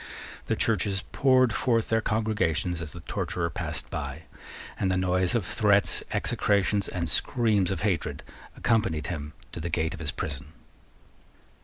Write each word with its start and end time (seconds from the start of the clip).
The 0.47 0.55
churches 0.55 1.03
poured 1.11 1.53
forth 1.53 1.89
their 1.89 2.01
congregations 2.01 2.81
as 2.81 2.93
the 2.93 3.01
torturer 3.01 3.51
passed 3.51 3.87
by, 3.91 4.23
and 4.79 4.89
the 4.89 4.97
noise 4.97 5.35
of 5.35 5.45
threats, 5.45 6.01
execrations, 6.11 6.87
and 6.87 7.07
screams 7.07 7.69
of 7.69 7.81
hatred 7.81 8.23
accompanied 8.57 9.05
him 9.13 9.33
to 9.51 9.59
the 9.59 9.69
gate 9.69 9.93
of 9.93 9.99
his 9.99 10.09
prison. 10.09 10.53